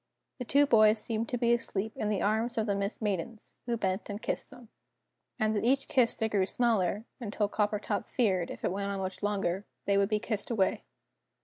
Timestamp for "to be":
1.29-1.53